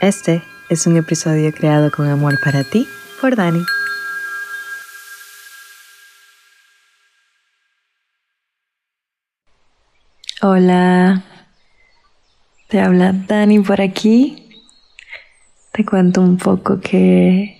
Este 0.00 0.42
es 0.68 0.86
un 0.86 0.98
episodio 0.98 1.50
creado 1.52 1.90
con 1.90 2.06
amor 2.06 2.38
para 2.44 2.64
ti 2.64 2.86
por 3.18 3.34
Dani. 3.34 3.64
Hola, 10.42 11.24
te 12.68 12.78
habla 12.78 13.14
Dani 13.14 13.60
por 13.60 13.80
aquí. 13.80 14.50
Te 15.72 15.86
cuento 15.86 16.20
un 16.20 16.36
poco 16.36 16.78
que 16.80 17.58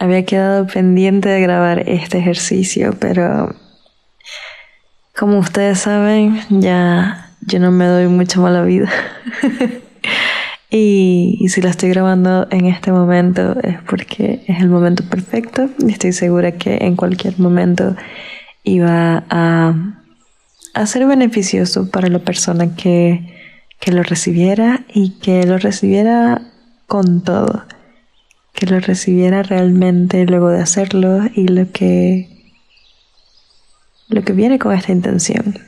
había 0.00 0.24
quedado 0.24 0.66
pendiente 0.66 1.28
de 1.28 1.40
grabar 1.40 1.88
este 1.88 2.18
ejercicio, 2.18 2.96
pero 2.98 3.54
como 5.16 5.38
ustedes 5.38 5.78
saben, 5.78 6.42
ya 6.50 7.30
yo 7.42 7.60
no 7.60 7.70
me 7.70 7.86
doy 7.86 8.08
mucha 8.08 8.40
mala 8.40 8.64
vida. 8.64 8.90
y, 10.70 11.46
si 11.48 11.62
lo 11.62 11.68
estoy 11.68 11.88
grabando 11.90 12.46
en 12.50 12.66
este 12.66 12.92
momento 12.92 13.58
es 13.62 13.80
porque 13.88 14.42
es 14.46 14.60
el 14.60 14.68
momento 14.68 15.02
perfecto 15.04 15.70
y 15.78 15.90
estoy 15.90 16.12
segura 16.12 16.52
que 16.52 16.78
en 16.82 16.94
cualquier 16.94 17.38
momento 17.38 17.96
iba 18.64 19.24
a, 19.30 19.74
a 20.74 20.86
ser 20.86 21.06
beneficioso 21.06 21.90
para 21.90 22.08
la 22.08 22.18
persona 22.18 22.74
que, 22.76 23.34
que 23.80 23.92
lo 23.92 24.02
recibiera 24.02 24.84
y 24.92 25.18
que 25.20 25.46
lo 25.46 25.56
recibiera 25.56 26.42
con 26.86 27.22
todo, 27.22 27.64
que 28.52 28.66
lo 28.66 28.78
recibiera 28.80 29.42
realmente 29.42 30.26
luego 30.26 30.50
de 30.50 30.60
hacerlo 30.60 31.20
y 31.34 31.48
lo 31.48 31.70
que 31.72 32.28
lo 34.08 34.22
que 34.22 34.32
viene 34.32 34.58
con 34.58 34.74
esta 34.74 34.92
intención. 34.92 35.67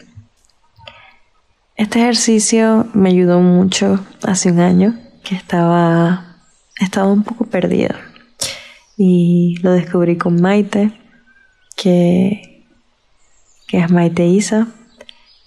Este 1.81 1.99
ejercicio 2.01 2.87
me 2.93 3.09
ayudó 3.09 3.41
mucho 3.41 4.05
hace 4.23 4.53
un 4.53 4.61
año 4.61 4.99
que 5.25 5.35
estaba, 5.35 6.37
estaba 6.79 7.11
un 7.11 7.23
poco 7.23 7.47
perdida 7.47 7.99
y 8.99 9.57
lo 9.63 9.73
descubrí 9.73 10.19
con 10.19 10.43
Maite, 10.43 10.93
que, 11.79 12.67
que 13.67 13.79
es 13.79 13.91
Maite 13.91 14.27
Isa. 14.27 14.69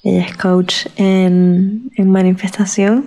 Ella 0.02 0.26
es 0.26 0.36
coach 0.36 0.88
en, 0.95 1.92
en 1.98 2.09
manifestación 2.09 3.06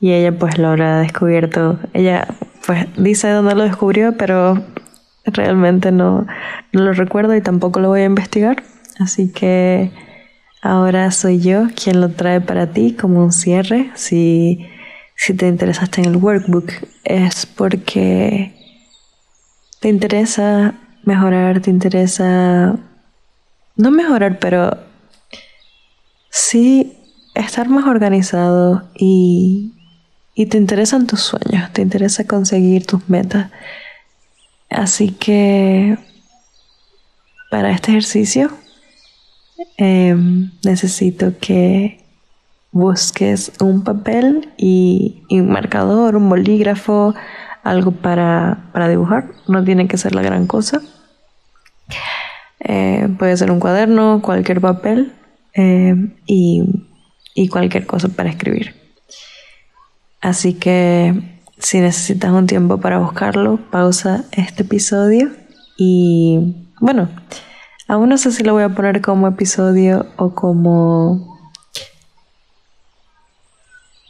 y 0.00 0.10
ella 0.10 0.36
pues 0.36 0.58
lo 0.58 0.66
habrá 0.66 0.98
descubierto. 0.98 1.78
Ella 1.92 2.26
pues 2.66 2.88
dice 2.96 3.28
dónde 3.30 3.54
lo 3.54 3.62
descubrió, 3.62 4.16
pero 4.16 4.60
realmente 5.26 5.92
no, 5.92 6.26
no 6.72 6.82
lo 6.82 6.92
recuerdo 6.92 7.36
y 7.36 7.40
tampoco 7.40 7.78
lo 7.78 7.90
voy 7.90 8.00
a 8.00 8.06
investigar. 8.06 8.64
Así 8.98 9.30
que 9.30 9.92
Ahora 10.64 11.10
soy 11.10 11.40
yo 11.40 11.64
quien 11.74 12.00
lo 12.00 12.10
trae 12.10 12.40
para 12.40 12.68
ti 12.68 12.92
como 12.94 13.24
un 13.24 13.32
cierre. 13.32 13.90
Si, 13.96 14.64
te 15.36 15.48
interesaste 15.48 16.00
en 16.00 16.06
el 16.06 16.16
workbook 16.16 16.70
es 17.02 17.46
porque 17.46 18.54
te 19.80 19.88
interesa 19.88 20.74
mejorar, 21.02 21.60
te 21.60 21.70
interesa 21.70 22.78
no 23.74 23.90
mejorar, 23.90 24.38
pero 24.38 24.78
sí 26.30 26.96
estar 27.34 27.68
más 27.68 27.86
organizado 27.86 28.88
y, 28.94 29.72
y 30.36 30.46
te 30.46 30.58
interesan 30.58 31.08
tus 31.08 31.22
sueños, 31.22 31.72
te 31.72 31.82
interesa 31.82 32.24
conseguir 32.24 32.86
tus 32.86 33.08
metas. 33.08 33.50
Así 34.70 35.10
que 35.10 35.98
para 37.50 37.72
este 37.72 37.90
ejercicio 37.90 38.61
Em, 39.76 40.50
necesito 40.64 41.32
que 41.40 41.98
busques 42.70 43.52
un 43.60 43.84
papel 43.84 44.50
y, 44.56 45.22
un 45.30 45.50
marcador, 45.50 46.16
un 46.16 46.28
bolígrafo, 46.28 47.14
algo 47.62 47.92
para, 47.92 48.70
dibujar. 48.88 49.26
No 49.48 49.62
tiene 49.64 49.88
que 49.88 49.98
ser 49.98 50.14
la 50.14 50.22
gran 50.22 50.46
cosa. 50.46 50.80
Eh, 52.60 53.08
puede 53.18 53.36
ser 53.36 53.50
un 53.50 53.60
cuaderno, 53.60 54.22
cualquier 54.22 54.60
papel 54.60 55.12
em, 55.52 56.14
y, 56.26 56.86
y 57.34 57.48
cualquier 57.48 57.86
cosa 57.86 58.08
para 58.08 58.30
escribir. 58.30 58.74
Así 60.20 60.54
que 60.54 61.40
si 61.58 61.80
necesitas 61.80 62.32
un 62.32 62.46
tiempo 62.46 62.78
para 62.78 62.98
buscarlo, 62.98 63.58
pausa 63.70 64.24
este 64.32 64.62
episodio 64.62 65.30
y 65.76 66.68
bueno, 66.80 67.08
Aún 67.88 68.08
no 68.08 68.16
sé 68.16 68.30
si 68.32 68.44
lo 68.44 68.52
voy 68.52 68.62
a 68.62 68.68
poner 68.68 69.00
como 69.00 69.26
episodio 69.26 70.06
o 70.16 70.34
como. 70.34 71.38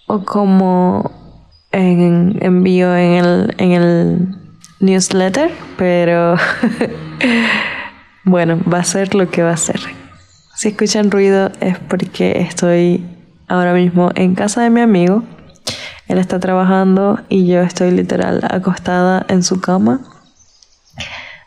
o 0.06 0.24
como 0.24 1.10
en 1.72 2.38
envío 2.42 2.94
en 2.94 3.12
el, 3.24 3.54
en 3.56 3.72
el 3.72 4.28
newsletter, 4.80 5.50
pero 5.78 6.36
bueno, 8.24 8.60
va 8.70 8.80
a 8.80 8.84
ser 8.84 9.14
lo 9.14 9.30
que 9.30 9.42
va 9.42 9.52
a 9.52 9.56
ser. 9.56 9.80
Si 10.54 10.68
escuchan 10.68 11.10
ruido 11.10 11.50
es 11.60 11.78
porque 11.78 12.42
estoy 12.42 13.06
ahora 13.48 13.72
mismo 13.72 14.10
en 14.14 14.34
casa 14.34 14.62
de 14.62 14.70
mi 14.70 14.82
amigo. 14.82 15.24
Él 16.08 16.18
está 16.18 16.38
trabajando 16.40 17.20
y 17.30 17.46
yo 17.46 17.62
estoy 17.62 17.90
literal 17.90 18.42
acostada 18.50 19.24
en 19.28 19.42
su 19.42 19.60
cama, 19.62 20.00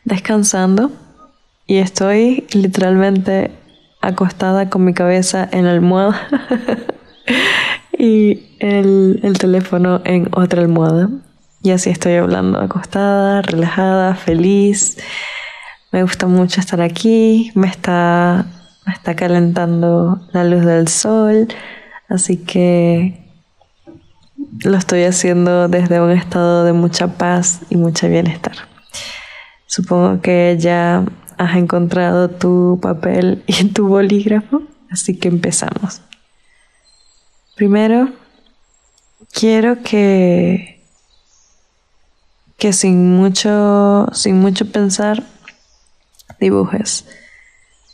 descansando 0.06 0.92
y 1.68 1.78
estoy 1.78 2.46
literalmente 2.54 3.52
acostada 4.02 4.70
con 4.70 4.86
mi 4.86 4.94
cabeza 4.94 5.48
en 5.52 5.66
la 5.66 5.72
almohada 5.72 6.28
y 7.98 8.56
el, 8.60 9.20
el, 9.24 9.38
teléfono 9.38 10.02
en 10.06 10.30
otra 10.32 10.62
almohada. 10.62 11.10
Y 11.64 11.72
así 11.72 11.90
estoy 11.90 12.14
hablando 12.14 12.60
acostada, 12.60 13.42
relajada, 13.42 14.14
feliz. 14.14 14.98
Me 15.92 16.04
gusta 16.04 16.28
mucho 16.28 16.60
estar 16.60 16.82
aquí, 16.82 17.52
me 17.56 17.68
está, 17.68 18.46
me 18.86 18.94
está 18.94 19.16
calentando 19.16 20.22
la 20.34 20.44
luz 20.44 20.64
del 20.66 20.88
sol, 20.88 21.48
así 22.08 22.38
que 22.38 23.26
lo 24.64 24.78
estoy 24.78 25.04
haciendo 25.04 25.68
desde 25.68 26.00
un 26.02 26.12
estado 26.12 26.66
de 26.66 26.74
mucha 26.74 27.08
paz 27.08 27.62
y 27.70 27.78
mucho 27.78 28.08
bienestar. 28.08 28.56
Supongo 29.66 30.22
que 30.22 30.58
ya 30.60 31.04
has 31.38 31.56
encontrado 31.58 32.30
tu 32.30 32.80
papel 32.82 33.44
y 33.48 33.66
tu 33.70 33.88
bolígrafo, 33.88 34.62
así 34.90 35.18
que 35.18 35.28
empezamos. 35.28 36.02
Primero, 37.56 38.10
quiero 39.32 39.82
que, 39.82 40.84
que 42.58 42.74
sin 42.74 43.16
mucho, 43.16 44.08
sin 44.14 44.40
mucho 44.40 44.70
pensar, 44.72 45.24
dibujes 46.40 47.06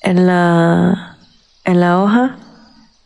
en 0.02 0.26
la, 0.26 1.18
en 1.64 1.80
la 1.80 2.02
hoja 2.02 2.38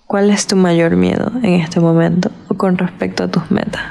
cuál 0.07 0.29
es 0.29 0.47
tu 0.47 0.55
mayor 0.55 0.95
miedo 0.95 1.31
en 1.43 1.55
este 1.55 1.79
momento 1.79 2.31
o 2.47 2.55
con 2.55 2.77
respecto 2.77 3.23
a 3.23 3.27
tus 3.27 3.51
metas. 3.51 3.83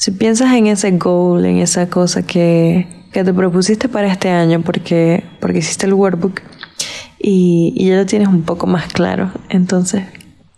Si 0.00 0.12
piensas 0.12 0.54
en 0.54 0.66
ese 0.66 0.92
goal, 0.92 1.44
en 1.44 1.58
esa 1.58 1.90
cosa 1.90 2.22
que, 2.22 3.04
que 3.12 3.22
te 3.22 3.34
propusiste 3.34 3.86
para 3.86 4.10
este 4.10 4.30
año 4.30 4.62
porque, 4.62 5.22
porque 5.42 5.58
hiciste 5.58 5.84
el 5.84 5.92
workbook 5.92 6.40
y, 7.18 7.74
y 7.76 7.88
ya 7.88 7.96
lo 7.96 8.06
tienes 8.06 8.28
un 8.28 8.40
poco 8.40 8.66
más 8.66 8.90
claro. 8.90 9.30
Entonces, 9.50 10.04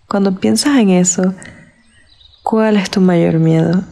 cuando 0.06 0.38
piensas 0.38 0.78
en 0.78 0.90
eso, 0.90 1.34
¿cuál 2.44 2.76
es 2.76 2.88
tu 2.88 3.00
mayor 3.00 3.40
miedo? 3.40 3.82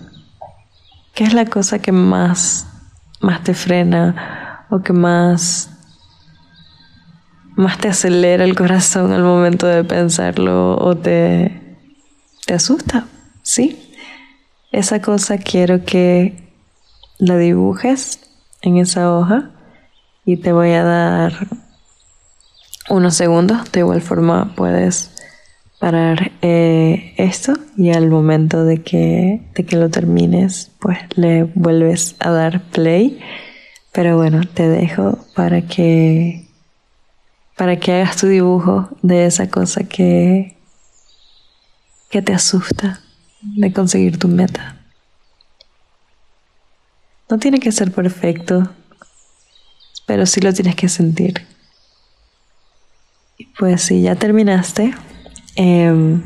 ¿Qué 1.14 1.24
es 1.24 1.34
la 1.34 1.46
cosa 1.46 1.80
que 1.80 1.90
más, 1.90 2.68
más 3.20 3.42
te 3.42 3.52
frena 3.52 4.66
o 4.70 4.82
que 4.82 4.92
más, 4.92 5.68
más 7.56 7.76
te 7.76 7.88
acelera 7.88 8.44
el 8.44 8.54
corazón 8.54 9.12
al 9.12 9.24
momento 9.24 9.66
de 9.66 9.82
pensarlo 9.82 10.76
o 10.76 10.96
te, 10.96 11.76
te 12.46 12.54
asusta? 12.54 13.08
¿Sí? 13.42 13.89
Esa 14.72 15.02
cosa 15.02 15.38
quiero 15.38 15.84
que 15.84 16.48
la 17.18 17.36
dibujes 17.36 18.20
en 18.62 18.76
esa 18.76 19.12
hoja 19.12 19.50
y 20.24 20.36
te 20.36 20.52
voy 20.52 20.70
a 20.70 20.84
dar 20.84 21.32
unos 22.88 23.16
segundos. 23.16 23.72
De 23.72 23.80
igual 23.80 24.00
forma 24.00 24.54
puedes 24.54 25.10
parar 25.80 26.30
eh, 26.42 27.14
esto 27.16 27.54
y 27.76 27.90
al 27.90 28.10
momento 28.10 28.64
de 28.64 28.82
que, 28.82 29.50
de 29.54 29.64
que 29.64 29.76
lo 29.76 29.90
termines 29.90 30.70
pues 30.78 30.98
le 31.16 31.44
vuelves 31.44 32.14
a 32.20 32.30
dar 32.30 32.62
play. 32.70 33.18
Pero 33.90 34.16
bueno, 34.16 34.42
te 34.54 34.68
dejo 34.68 35.18
para 35.34 35.62
que 35.62 36.46
para 37.56 37.76
que 37.76 37.92
hagas 37.92 38.16
tu 38.16 38.28
dibujo 38.28 38.88
de 39.02 39.26
esa 39.26 39.50
cosa 39.50 39.82
que 39.82 40.56
que 42.08 42.22
te 42.22 42.32
asusta 42.32 43.00
de 43.42 43.72
conseguir 43.72 44.18
tu 44.18 44.28
meta. 44.28 44.76
No 47.28 47.38
tiene 47.38 47.60
que 47.60 47.72
ser 47.72 47.92
perfecto, 47.92 48.68
pero 50.06 50.26
sí 50.26 50.40
lo 50.40 50.52
tienes 50.52 50.74
que 50.74 50.88
sentir. 50.88 51.46
Y 53.38 53.46
pues 53.58 53.82
si 53.82 54.02
ya 54.02 54.16
terminaste, 54.16 54.92
em, 55.54 56.22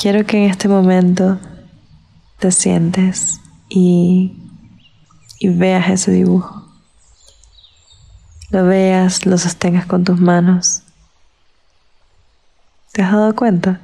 quiero 0.00 0.24
que 0.24 0.44
en 0.44 0.50
este 0.50 0.68
momento 0.68 1.38
te 2.38 2.50
sientes 2.52 3.40
y, 3.68 4.36
y 5.38 5.48
veas 5.48 5.90
ese 5.90 6.12
dibujo. 6.12 6.68
Lo 8.50 8.64
veas, 8.64 9.26
lo 9.26 9.38
sostengas 9.38 9.86
con 9.86 10.04
tus 10.04 10.20
manos. 10.20 10.82
¿Te 12.92 13.02
has 13.02 13.12
dado 13.12 13.34
cuenta? 13.34 13.80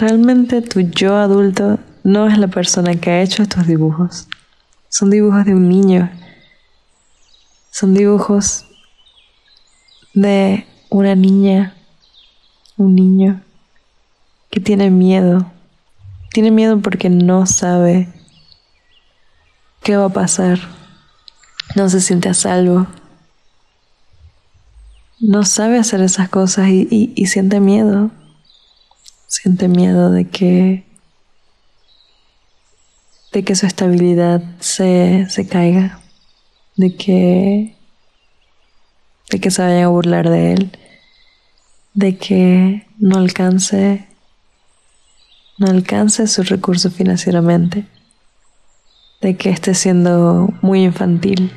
Realmente 0.00 0.62
tu 0.62 0.80
yo 0.80 1.14
adulto 1.14 1.78
no 2.04 2.26
es 2.26 2.38
la 2.38 2.48
persona 2.48 2.94
que 2.94 3.10
ha 3.10 3.20
hecho 3.20 3.42
estos 3.42 3.66
dibujos. 3.66 4.28
Son 4.88 5.10
dibujos 5.10 5.44
de 5.44 5.54
un 5.54 5.68
niño. 5.68 6.10
Son 7.70 7.92
dibujos 7.92 8.64
de 10.14 10.66
una 10.88 11.14
niña, 11.14 11.74
un 12.78 12.94
niño 12.94 13.42
que 14.50 14.58
tiene 14.58 14.88
miedo. 14.90 15.52
Tiene 16.32 16.50
miedo 16.50 16.80
porque 16.80 17.10
no 17.10 17.44
sabe 17.44 18.08
qué 19.82 19.98
va 19.98 20.06
a 20.06 20.14
pasar. 20.14 20.60
No 21.76 21.90
se 21.90 22.00
siente 22.00 22.30
a 22.30 22.34
salvo. 22.34 22.86
No 25.18 25.44
sabe 25.44 25.78
hacer 25.78 26.00
esas 26.00 26.30
cosas 26.30 26.68
y, 26.70 27.12
y 27.14 27.26
siente 27.26 27.60
miedo 27.60 28.10
siente 29.30 29.68
miedo 29.68 30.10
de 30.10 30.28
que 30.28 30.84
de 33.32 33.44
que 33.44 33.54
su 33.54 33.64
estabilidad 33.64 34.42
se, 34.58 35.26
se 35.30 35.46
caiga, 35.46 36.00
de 36.74 36.96
que 36.96 37.76
de 39.30 39.40
que 39.40 39.52
se 39.52 39.62
vayan 39.62 39.84
a 39.84 39.88
burlar 39.88 40.28
de 40.28 40.54
él, 40.54 40.76
de 41.94 42.16
que 42.18 42.88
no 42.98 43.18
alcance 43.18 44.08
no 45.58 45.68
alcance 45.70 46.26
su 46.26 46.42
recurso 46.42 46.90
financieramente, 46.90 47.86
de 49.20 49.36
que 49.36 49.50
esté 49.50 49.74
siendo 49.74 50.48
muy 50.60 50.82
infantil 50.82 51.52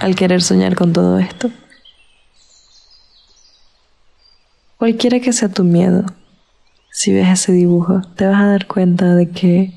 al 0.00 0.16
querer 0.16 0.40
soñar 0.40 0.76
con 0.76 0.94
todo 0.94 1.18
esto. 1.18 1.50
Cualquiera 4.78 5.20
que 5.20 5.32
sea 5.32 5.48
tu 5.48 5.64
miedo, 5.64 6.04
si 6.90 7.12
ves 7.12 7.28
ese 7.28 7.52
dibujo, 7.52 8.02
te 8.14 8.26
vas 8.26 8.42
a 8.42 8.46
dar 8.46 8.66
cuenta 8.66 9.14
de 9.14 9.30
que 9.30 9.72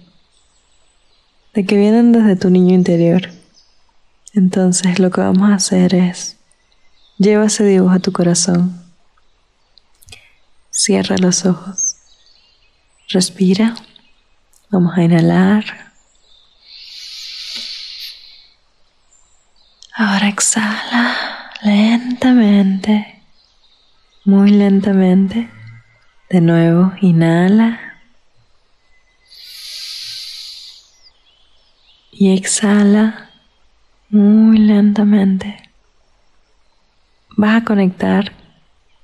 de 1.53 1.65
que 1.65 1.77
vienen 1.77 2.11
desde 2.11 2.35
tu 2.35 2.49
niño 2.49 2.73
interior. 2.75 3.29
Entonces, 4.33 4.99
lo 4.99 5.09
que 5.09 5.21
vamos 5.21 5.49
a 5.49 5.55
hacer 5.55 5.95
es 5.95 6.37
lleva 7.17 7.45
ese 7.45 7.63
dibujo 7.65 7.93
a 7.93 7.99
tu 7.99 8.11
corazón. 8.11 8.83
Cierra 10.69 11.17
los 11.17 11.45
ojos. 11.45 11.95
Respira. 13.09 13.75
Vamos 14.69 14.97
a 14.97 15.03
inhalar. 15.03 15.65
Ahora 19.95 20.29
exhala 20.29 21.51
lentamente 21.63 23.18
muy 24.25 24.51
lentamente. 24.51 25.49
De 26.29 26.41
nuevo, 26.41 26.91
inhala. 27.01 27.79
Y 32.11 32.35
exhala 32.37 33.29
muy 34.09 34.57
lentamente. 34.57 35.57
Vas 37.37 37.61
a 37.61 37.65
conectar 37.65 38.33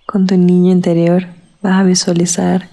con 0.06 0.28
tu 0.28 0.38
niño 0.38 0.72
interior. 0.72 1.28
Vas 1.62 1.80
a 1.80 1.84
visualizar 1.84 2.70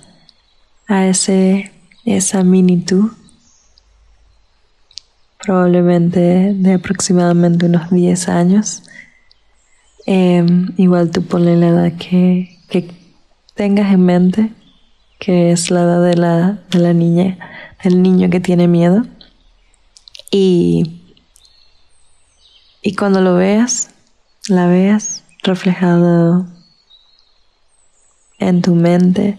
a 0.89 1.07
ese, 1.07 1.73
esa 2.05 2.43
mini 2.43 2.79
tú. 2.79 3.13
Probablemente 5.39 6.55
de 6.55 6.75
aproximadamente 6.75 7.67
unos 7.67 7.91
10 7.91 8.29
años 8.29 8.83
Em, 10.07 10.75
igual 10.79 11.11
tú 11.11 11.23
ponle 11.23 11.57
la 11.57 11.69
edad 11.69 11.93
que, 11.97 12.59
tengas 13.55 13.93
en 13.93 14.01
mente, 14.01 14.53
que 15.19 15.53
es 15.53 15.71
la 15.71 15.83
edad 15.83 16.03
de 16.03 16.17
la, 16.17 16.59
de 16.71 16.79
la 16.79 16.93
niña, 16.93 17.39
del 17.85 18.03
niño 18.03 18.31
que 18.31 18.41
tiene 18.41 18.67
miedo. 18.67 19.05
Y, 20.31 21.03
y 22.81 22.95
cuando 22.95 23.21
lo 23.21 23.35
veas, 23.35 23.91
la 24.49 24.67
veas 24.67 25.23
reflejado 25.43 26.47
en 28.39 28.63
tu 28.63 28.75
mente, 28.75 29.39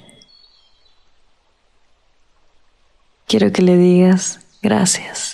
quiero 3.27 3.51
que 3.51 3.62
le 3.62 3.77
digas 3.77 4.39
gracias. 4.62 5.32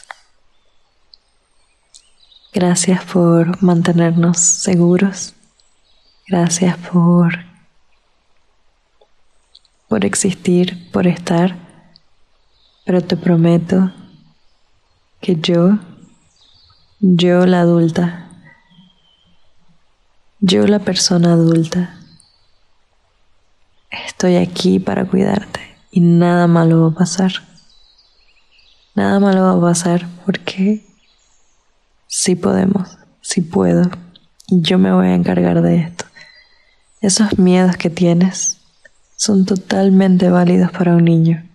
Gracias 2.52 3.04
por 3.06 3.62
mantenernos 3.62 4.40
seguros. 4.40 5.36
Gracias 6.28 6.78
por, 6.78 7.46
por 9.88 10.04
existir, 10.04 10.92
por 10.92 11.06
estar. 11.06 11.56
Pero 12.86 13.02
te 13.02 13.18
prometo 13.18 13.92
que 15.22 15.36
yo, 15.36 15.78
yo 17.00 17.46
la 17.46 17.62
adulta, 17.62 18.30
yo 20.40 20.66
la 20.66 20.80
persona 20.80 21.34
adulta, 21.34 22.00
estoy 23.92 24.38
aquí 24.38 24.80
para 24.80 25.06
cuidarte 25.06 25.78
y 25.92 26.00
nada 26.00 26.48
malo 26.48 26.82
va 26.82 26.88
a 26.90 26.98
pasar. 26.98 27.32
Nada 28.96 29.20
malo 29.20 29.44
va 29.44 29.52
a 29.52 29.72
pasar 29.72 30.08
porque 30.26 30.89
sí 32.10 32.36
podemos, 32.36 32.98
sí 33.22 33.42
puedo, 33.42 33.90
y 34.48 34.62
yo 34.62 34.80
me 34.80 34.92
voy 34.92 35.08
a 35.08 35.14
encargar 35.14 35.62
de 35.62 35.78
esto. 35.78 36.06
Esos 37.02 37.38
miedos 37.38 37.78
que 37.78 37.90
tienes 37.90 38.58
son 39.16 39.46
totalmente 39.46 40.30
válidos 40.30 40.72
para 40.72 40.96
un 40.96 41.06
niño. 41.06 41.48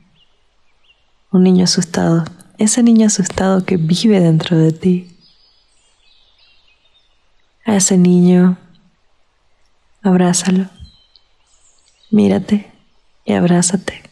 Un 1.32 1.42
niño 1.42 1.64
asustado, 1.64 2.24
ese 2.56 2.84
niño 2.84 3.08
asustado 3.08 3.64
que 3.64 3.76
vive 3.76 4.20
dentro 4.20 4.56
de 4.56 4.70
ti. 4.70 5.18
A 7.66 7.74
ese 7.74 7.98
niño, 7.98 8.56
abrázalo, 10.02 10.66
mírate 12.10 12.70
y 13.24 13.32
abrázate, 13.32 14.02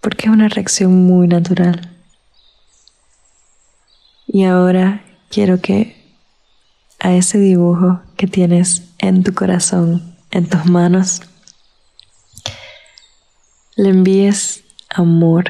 porque 0.00 0.26
es 0.26 0.32
una 0.32 0.48
reacción 0.48 1.06
muy 1.06 1.28
natural. 1.28 1.96
Y 4.26 4.44
ahora 4.44 5.04
quiero 5.30 5.60
que 5.60 5.96
a 6.98 7.14
ese 7.14 7.38
dibujo 7.38 8.02
que 8.16 8.26
tienes 8.26 8.82
en 8.98 9.22
tu 9.22 9.32
corazón, 9.32 10.16
en 10.30 10.46
tus 10.46 10.66
manos, 10.66 11.22
le 13.76 13.88
envíes 13.88 14.64
amor, 14.90 15.44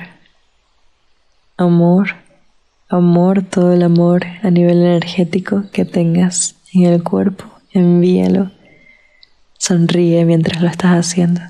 amor, 1.57 2.11
amor, 2.89 3.43
todo 3.43 3.73
el 3.73 3.83
amor 3.83 4.25
a 4.43 4.51
nivel 4.51 4.83
energético 4.83 5.65
que 5.73 5.85
tengas 5.85 6.55
en 6.73 6.85
el 6.85 7.03
cuerpo, 7.03 7.47
envíalo. 7.73 8.53
Sonríe 9.59 10.25
mientras 10.25 10.63
lo 10.63 10.69
estás 10.69 10.93
haciendo. 10.93 11.41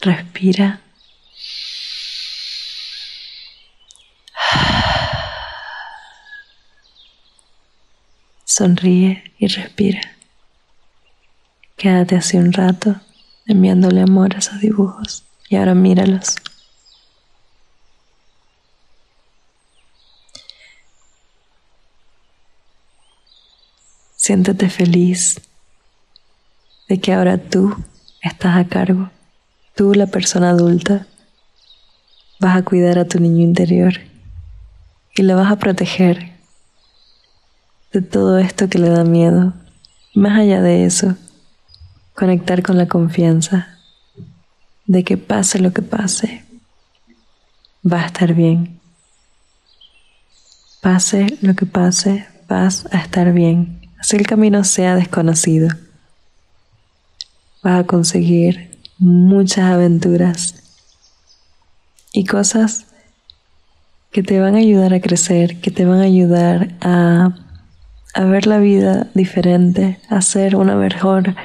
Respira 0.00 0.80
Sonríe 8.58 9.22
y 9.38 9.46
respira. 9.46 10.00
Quédate 11.76 12.16
así 12.16 12.38
un 12.38 12.52
rato 12.52 12.96
enviándole 13.46 14.00
amor 14.00 14.34
a 14.34 14.38
esos 14.38 14.58
dibujos 14.58 15.22
y 15.48 15.54
ahora 15.54 15.76
míralos. 15.76 16.34
Siéntete 24.16 24.68
feliz 24.68 25.40
de 26.88 27.00
que 27.00 27.12
ahora 27.12 27.38
tú 27.38 27.76
estás 28.22 28.56
a 28.56 28.66
cargo, 28.66 29.08
tú 29.76 29.94
la 29.94 30.08
persona 30.08 30.50
adulta, 30.50 31.06
vas 32.40 32.56
a 32.56 32.64
cuidar 32.64 32.98
a 32.98 33.04
tu 33.06 33.20
niño 33.20 33.44
interior 33.44 33.92
y 35.14 35.22
lo 35.22 35.36
vas 35.36 35.52
a 35.52 35.60
proteger 35.60 36.37
de 37.92 38.02
todo 38.02 38.38
esto 38.38 38.68
que 38.68 38.78
le 38.78 38.88
da 38.88 39.04
miedo. 39.04 39.54
Más 40.14 40.38
allá 40.38 40.60
de 40.60 40.84
eso, 40.84 41.16
conectar 42.14 42.62
con 42.62 42.76
la 42.76 42.88
confianza 42.88 43.78
de 44.86 45.04
que 45.04 45.16
pase 45.16 45.58
lo 45.58 45.72
que 45.72 45.82
pase, 45.82 46.44
va 47.90 48.02
a 48.02 48.06
estar 48.06 48.34
bien. 48.34 48.80
Pase 50.80 51.38
lo 51.42 51.54
que 51.54 51.66
pase, 51.66 52.26
vas 52.48 52.86
a 52.92 52.98
estar 52.98 53.32
bien. 53.32 53.80
Así 53.98 54.16
el 54.16 54.26
camino 54.26 54.64
sea 54.64 54.94
desconocido. 54.94 55.68
Vas 57.62 57.80
a 57.80 57.86
conseguir 57.86 58.78
muchas 58.98 59.64
aventuras 59.64 60.54
y 62.12 62.24
cosas 62.24 62.86
que 64.10 64.22
te 64.22 64.40
van 64.40 64.54
a 64.54 64.58
ayudar 64.58 64.94
a 64.94 65.00
crecer, 65.00 65.60
que 65.60 65.70
te 65.70 65.84
van 65.84 66.00
a 66.00 66.04
ayudar 66.04 66.74
a, 66.80 67.34
a 68.18 68.24
ver 68.24 68.46
la 68.48 68.58
vida 68.58 69.06
diferente, 69.14 70.00
a 70.10 70.20
ser 70.22 70.56
una 70.56 70.74
mejor, 70.74 71.36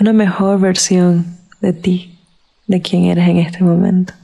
una 0.00 0.14
mejor 0.14 0.58
versión 0.58 1.36
de 1.60 1.74
ti, 1.74 2.18
de 2.66 2.80
quien 2.80 3.04
eres 3.04 3.28
en 3.28 3.36
este 3.36 3.62
momento. 3.62 4.14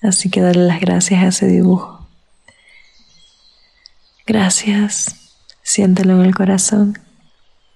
Así 0.00 0.30
que 0.30 0.40
dale 0.40 0.64
las 0.64 0.80
gracias 0.80 1.22
a 1.22 1.26
ese 1.26 1.48
dibujo. 1.48 2.08
Gracias. 4.26 5.34
Siéntelo 5.62 6.14
en 6.14 6.22
el 6.24 6.34
corazón. 6.34 6.98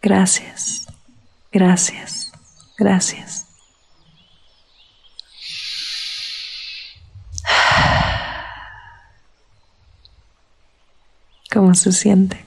Gracias. 0.01 0.87
Gracias. 1.53 2.33
Gracias. 2.79 3.45
¿Cómo 11.53 11.75
se 11.75 11.93
siente? 11.93 12.46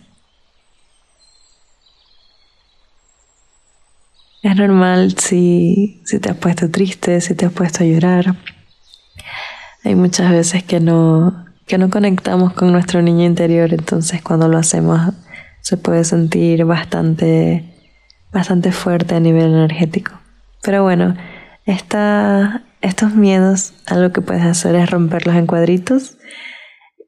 Es 4.42 4.56
normal 4.56 5.18
si, 5.18 6.02
si 6.06 6.20
te 6.20 6.30
has 6.30 6.38
puesto 6.38 6.72
triste, 6.72 7.20
si 7.20 7.36
te 7.36 7.46
has 7.46 7.52
puesto 7.52 7.84
a 7.84 7.88
llorar. 7.88 8.38
Hay 9.84 9.96
muchas 9.96 10.32
veces 10.32 10.64
que 10.64 10.80
no, 10.80 11.46
que 11.68 11.78
no 11.78 11.90
conectamos 11.90 12.54
con 12.54 12.72
nuestro 12.72 13.02
niño 13.02 13.26
interior, 13.26 13.74
entonces 13.74 14.22
cuando 14.22 14.48
lo 14.48 14.58
hacemos 14.58 15.14
se 15.62 15.78
puede 15.78 16.04
sentir 16.06 16.64
bastante, 16.66 17.76
bastante 18.32 18.72
fuerte 18.72 19.16
a 19.16 19.20
nivel 19.20 19.54
energético. 19.54 20.14
Pero 20.62 20.84
bueno, 20.84 21.16
esta, 21.66 22.64
estos 22.82 23.14
miedos, 23.14 23.74
algo 23.88 24.14
que 24.14 24.22
puedes 24.22 24.44
hacer 24.44 24.76
es 24.76 24.90
romperlos 24.90 25.36
en 25.36 25.48
cuadritos 25.48 26.18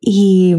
y, 0.02 0.56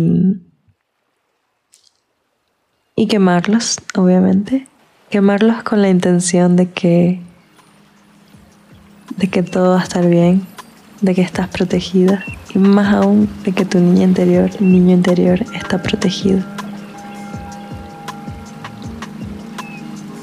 y 2.96 3.06
quemarlos, 3.08 3.78
obviamente. 3.94 4.66
Quemarlos 5.12 5.62
con 5.62 5.82
la 5.82 5.90
intención 5.90 6.56
de 6.56 6.70
que, 6.70 7.20
de 9.18 9.28
que 9.28 9.42
todo 9.42 9.72
va 9.72 9.80
a 9.80 9.82
estar 9.82 10.08
bien, 10.08 10.46
de 11.02 11.14
que 11.14 11.20
estás 11.20 11.48
protegida 11.48 12.24
y 12.54 12.58
más 12.58 12.94
aún 12.94 13.28
de 13.44 13.52
que 13.52 13.66
tu 13.66 13.78
niña 13.78 14.04
interior, 14.04 14.48
niño 14.62 14.94
interior 14.94 15.44
está 15.52 15.82
protegido. 15.82 16.40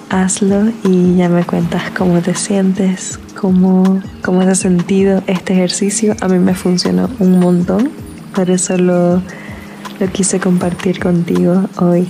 Hazlo 0.10 0.72
y 0.84 1.18
ya 1.18 1.30
me 1.30 1.44
cuentas 1.44 1.84
cómo 1.96 2.20
te 2.22 2.34
sientes, 2.34 3.20
cómo, 3.40 4.02
cómo 4.24 4.42
has 4.42 4.58
sentido 4.58 5.22
este 5.28 5.54
ejercicio. 5.54 6.16
A 6.20 6.28
mí 6.28 6.40
me 6.40 6.56
funcionó 6.56 7.12
un 7.20 7.40
montón, 7.40 7.92
por 8.34 8.50
eso 8.50 8.76
lo, 8.76 9.22
lo 10.00 10.08
quise 10.12 10.40
compartir 10.40 11.00
contigo 11.00 11.70
hoy. 11.78 12.08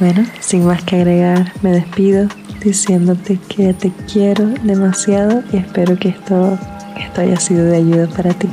Bueno, 0.00 0.24
sin 0.40 0.64
más 0.64 0.82
que 0.82 0.96
agregar, 0.96 1.52
me 1.60 1.72
despido 1.72 2.26
diciéndote 2.64 3.38
que 3.48 3.74
te 3.74 3.92
quiero 4.10 4.46
demasiado 4.62 5.42
y 5.52 5.58
espero 5.58 5.98
que 5.98 6.08
esto, 6.08 6.58
esto 6.98 7.20
haya 7.20 7.38
sido 7.38 7.66
de 7.66 7.76
ayuda 7.76 8.06
para 8.08 8.32
ti. 8.32 8.48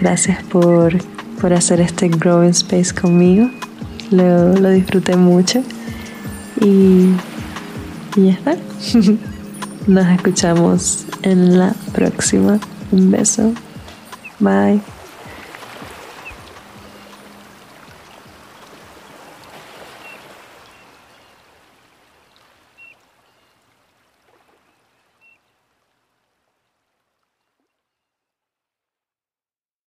Gracias 0.00 0.42
por, 0.44 0.98
por 1.40 1.52
hacer 1.52 1.80
este 1.80 2.08
Growing 2.08 2.50
Space 2.50 2.92
conmigo. 2.92 3.48
Lo, 4.10 4.52
lo 4.56 4.70
disfruté 4.70 5.16
mucho 5.16 5.62
y, 6.60 7.12
y 8.16 8.26
ya 8.26 8.32
está. 8.32 8.56
Nos 9.86 10.06
escuchamos 10.08 11.06
en 11.22 11.56
la 11.56 11.72
próxima. 11.92 12.58
Un 12.90 13.12
beso. 13.12 13.52
Bye. 14.40 14.95